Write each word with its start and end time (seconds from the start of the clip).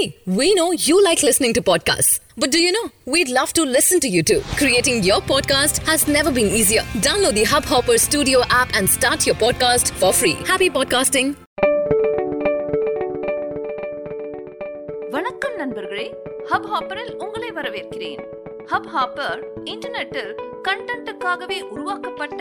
Hey, 0.00 0.18
we 0.28 0.52
know 0.54 0.72
you 0.72 1.02
like 1.02 1.22
listening 1.22 1.52
to 1.54 1.62
podcasts. 1.62 2.18
But 2.36 2.50
do 2.50 2.58
you 2.58 2.72
know? 2.72 2.90
We'd 3.06 3.28
love 3.30 3.52
to 3.54 3.62
listen 3.64 4.00
to 4.00 4.08
you 4.08 4.22
too. 4.22 4.40
Creating 4.56 5.02
your 5.02 5.20
podcast 5.22 5.78
has 5.86 6.06
never 6.08 6.30
been 6.30 6.48
easier. 6.50 6.82
Download 7.00 7.34
the 7.34 7.44
Hubhopper 7.44 7.98
Studio 7.98 8.42
app 8.50 8.74
and 8.74 8.90
start 8.90 9.26
your 9.26 9.36
podcast 9.36 9.92
for 9.92 10.12
free. 10.14 10.36
Happy 10.46 10.70
podcasting. 10.70 11.28
வணக்கம் 15.10 15.54
நண்பர்களே 15.60 16.04
hub 16.50 16.66
ஹாப்பரில் 16.70 17.12
உங்களை 17.24 17.50
வரவேற்கிறேன் 17.58 18.22
hub 18.72 18.88
hopper 18.94 19.40
இன்டர்நெட்டில் 19.72 20.32
கண்டென்ட்டுக்காகவே 20.68 21.58
உருவாக்கப்பட்ட 21.74 22.40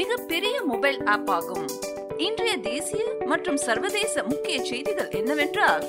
மிகப்பெரிய 0.00 0.56
mobile 0.70 1.00
app 1.14 1.30
ஆகும் 1.36 1.66
இன்றைய 2.26 2.54
தேசிய 2.68 3.02
மற்றும் 3.32 3.60
சர்வதேச 3.66 4.24
முக்கிய 4.32 4.58
செய்திகள் 4.70 5.10
என்னவென்றால் 5.20 5.86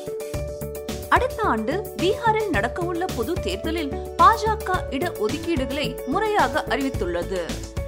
அடுத்த 1.09 1.43
ஆண்டு 1.43 1.95
பீகாரில் 1.97 2.51
நடக்கவுள்ள 2.53 3.05
பொது 3.17 3.33
தேர்தலில் 3.33 3.93
பாஜக 4.17 4.79
இட 4.91 5.13
ஒதுக்கீடுகளை 5.21 6.07
முறையாக 6.07 6.65
அறிவித்துள்ளது. 6.69 7.41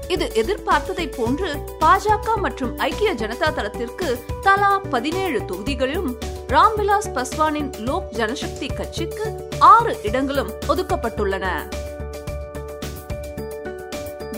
இது 0.08 0.30
எதிர்பார்த்ததை 0.34 1.06
போன்று 1.16 1.56
பாஜக 1.80 2.36
மற்றும் 2.36 2.78
ஐக்கிய 2.78 3.14
ஜனதா 3.14 3.52
தளத்திற்கு 3.52 4.18
தலா 4.42 4.78
பதினேழு 4.78 5.44
தொகுதிகளும் 5.44 6.16
ராம்விலாஸ் 6.48 7.10
பஸ்வானின் 7.14 7.70
லோக் 7.78 8.08
ஜனசக்தி 8.12 8.74
கட்சிக்கு 8.74 9.48
ஆறு 9.58 9.96
இடங்களும் 10.02 10.50
ஒதுக்கப்பட்டுள்ளன. 10.68 11.46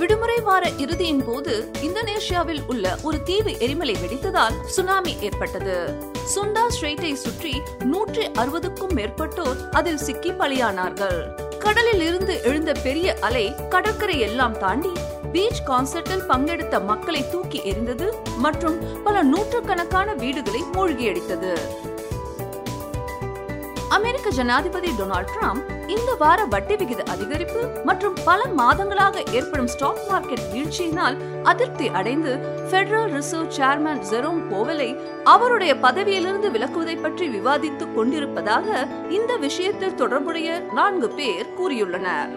விடுமுறை 0.01 0.37
வார 0.41 0.71
இறுதியின் 0.77 1.25
போது 1.25 1.71
இந்தோனேஷியாவில் 1.81 2.61
உள்ள 2.67 2.99
ஒரு 3.03 3.23
தீவு 3.23 3.59
எரிமலை 3.59 3.95
வெடித்ததால் 3.95 4.57
சுனாமி 4.67 5.17
ஏற்பட்டது. 5.21 5.77
சுண்டா 6.35 6.63
ஸ்ட்ரெயிட்டை 6.75 7.13
சுற்றி 7.13 7.61
நூற்றி 7.85 8.25
அறுபதுக்கும் 8.27 8.95
மேற்பட்டோர் 8.95 9.61
அதில் 9.71 9.97
சிக்கி 9.97 10.31
பலியானார்கள். 10.31 11.21
கடலில் 11.59 12.01
இருந்து 12.01 12.43
எழுந்த 12.43 12.73
பெரிய 12.73 13.17
அலை 13.21 13.55
கடற்கரை 13.69 14.21
எல்லாம் 14.21 14.59
தாண்டி 14.59 14.93
பீச் 15.33 15.63
கான்சர்ட்டில் 15.67 16.27
பங்கெடுத்த 16.29 16.85
மக்களை 16.85 17.29
தூக்கி 17.29 17.61
எறிந்தது 17.61 18.09
மற்றும் 18.37 19.03
பல 19.03 19.23
நூற்றுக்கணக்கான 19.23 20.15
வீடுகளை 20.15 20.63
மூழ்கியடித்தது. 20.73 21.53
அமெரிக்க 23.97 24.31
ஜனாதிபதி 24.31 24.91
டொனால்ட் 24.99 25.31
ட்ரம்ப் 25.35 25.63
இந்த 25.87 26.11
வார 26.15 26.41
வட்டி 26.45 26.75
விகித 26.77 27.01
அதிகரிப்பு 27.13 27.61
மற்றும் 27.85 28.17
பல 28.25 28.41
மாதங்களாக 28.59 29.23
ஏற்படும் 29.33 29.67
ஸ்டாக் 29.67 30.03
மார்க்கெட் 30.11 30.45
வீழ்ச்சியினால் 30.53 31.17
அதிருப்தி 31.43 31.89
அடைந்து 31.91 32.33
பெடரல் 32.73 33.13
ரிசர்வ் 33.13 33.57
சேர்மன் 33.57 34.03
ஜெரோம் 34.11 34.41
போவலை 34.51 34.91
அவருடைய 35.25 35.75
பதவியிலிருந்து 35.77 36.51
விலக்குவதை 36.51 36.97
பற்றி 37.01 37.29
விவாதித்துக் 37.29 37.95
கொண்டிருப்பதாக 37.95 38.87
இந்த 39.09 39.37
விஷயத்தில் 39.37 39.95
தொடர்புடைய 39.95 40.61
நான்கு 40.73 41.11
பேர் 41.11 41.53
கூறியுள்ளனர். 41.59 42.33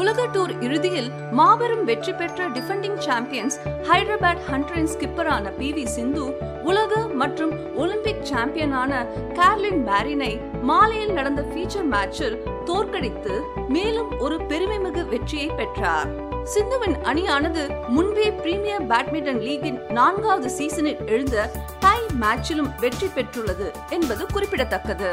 உலக 0.00 0.20
டூர் 0.34 0.52
இறுதியில் 0.60 1.10
மாபெரும் 1.30 1.84
வெற்றி 1.84 2.12
பெற்ற 2.12 2.48
டிஃபெண்டிங் 2.48 2.98
சாம்பியன்ஸ் 3.06 3.56
ஹைதராபாத் 3.88 4.42
ஹண்ட்ரின் 4.50 4.90
ஸ்கிப்பரான 4.92 5.52
பி 5.58 5.68
வி 5.76 5.84
சிந்து 5.94 6.24
உலக 6.70 7.00
மற்றும் 7.20 7.52
ஒலிம்பிக் 7.76 8.24
சாம்பியனான 8.30 8.92
கேர்லின் 9.38 9.82
மேரினை 9.88 10.32
மாலையில் 10.70 11.12
நடந்த 11.12 11.42
ஃபீச்சர் 11.50 11.88
மேட்சில் 11.94 12.36
தோற்கடித்து 12.64 13.34
மேலும் 13.68 14.10
ஒரு 14.18 14.36
பெருமைமிகு 14.50 15.04
வெற்றியை 15.12 15.48
பெற்றார். 15.60 16.10
சிந்துவின் 16.54 16.96
அணியானது 17.10 17.64
முன்பே 17.88 18.28
பிரீமியர் 18.42 18.86
பேட்மிண்டன் 18.92 19.42
லீகின் 19.46 19.78
நான்காவது 19.98 20.50
சீசனில் 20.50 21.04
எழுந்த 21.06 21.50
டை 21.84 22.00
மேட்சிலும் 22.22 22.72
வெற்றி 22.80 23.08
பெற்றுள்ளது 23.16 23.68
என்பது 23.90 24.26
குறிப்பிடத்தக்கது. 24.34 25.12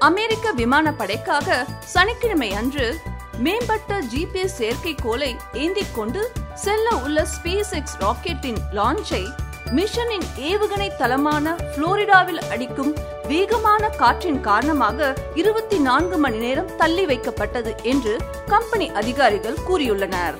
அமெரிக்க 0.00 0.52
விமானப்படைக்காக 0.56 1.64
சனிக்கிழமை 1.84 2.52
அன்று 2.52 2.96
மேம்பட்ட 3.38 3.98
ஜிபிஎஸ் 4.00 4.56
செயற்கைக்கோளை 4.58 5.36
ஏந்திக் 5.52 5.94
கொண்டு 5.94 6.32
செல்ல 6.54 6.94
உள்ள 6.96 7.26
ஸ்பேஸ் 7.34 7.70
எக்ஸ் 7.70 7.96
ராக்கெட்டின் 8.00 8.56
லான்ச்சை 8.72 9.22
மிஷனின் 9.66 10.26
ஏவுகணை 10.36 10.96
தளமான 10.96 11.54
புளோரிடாவில் 11.54 12.50
அடிக்கும் 12.50 12.96
வேகமான 13.28 13.88
காற்றின் 13.88 14.40
காரணமாக 14.40 15.14
இருபத்தி 15.34 15.78
நான்கு 15.78 16.16
மணி 16.16 16.38
நேரம் 16.38 16.76
தள்ளி 16.76 17.06
வைக்கப்பட்டது 17.06 17.82
என்று 17.82 18.16
கம்பெனி 18.46 18.90
அதிகாரிகள் 18.90 19.58
கூறியுள்ளனர். 19.68 20.34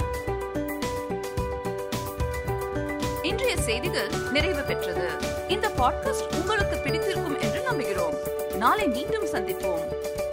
இன்றைய 3.22 3.56
செய்திகள் 3.56 4.10
நிறைவு 4.32 4.62
பெற்றது. 4.62 5.08
இந்த 5.48 5.68
பாட்காஸ்ட் 5.68 6.34
உங்களுக்கு 6.34 6.76
பிடித்திருக்கும் 6.76 7.40
என்று 7.40 7.62
நம்புகிறோம். 7.70 8.19
நாளை 8.60 8.86
மீண்டும் 8.86 9.24
சந்திப்போம். 9.24 9.84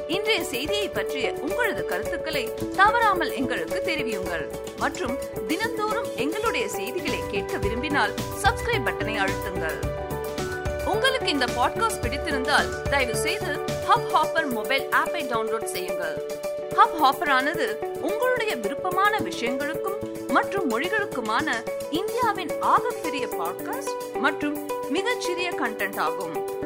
இன்றைய 0.07 0.43
செய்தியை 0.43 0.89
பற்றிய 0.89 1.33
உங்களது 1.41 1.85
கருத்துக்களை 1.85 2.49
தவறாமல் 2.75 3.31
எங்களுக்கு 3.31 3.81
தெரிவியுங்கள். 3.85 4.45
மற்றும் 4.77 5.17
தினந்தோறும் 5.47 6.05
எங்களுடைய 6.15 6.67
செய்திகளை 6.67 7.19
கேட்க 7.31 7.57
விரும்பினால் 7.57 8.13
சப்ஸ்கிரைப் 8.43 8.85
பட்டனை 8.85 9.15
அழுத்துங்கள். 9.19 9.77
உங்களுக்கு 10.85 11.29
இந்த 11.29 11.45
பாட்காஸ்ட் 11.45 12.01
பிடித்திருந்தால் 12.01 12.89
தயவு 12.89 13.15
செய்து 13.15 13.59
ஹப் 13.87 14.09
ஹாப்பர் 14.13 14.49
மொபைல் 14.49 14.89
ஆப்பை 14.89 15.21
டவுன்லோட் 15.31 15.63
செய்யுங்கள். 15.63 16.31
ஹப் 16.75 17.03
ஹாப்பர் 17.03 17.29
ஆனது 17.29 17.77
உங்களுடைய 18.01 18.55
விருப்பமான 18.55 19.17
விஷயங்களுக்கும் 19.17 20.27
மற்றும் 20.27 20.69
மொழிகளுக்குமான 20.71 21.49
இந்தியாவின் 21.91 22.51
ஆகப்பெரிய 22.59 23.27
பாட்காஸ்ட் 23.27 24.19
மற்றும் 24.19 24.69
மிகச்சிறிய 24.89 25.51
கண்டென்ட் 25.51 25.99
ஆகும். 25.99 26.65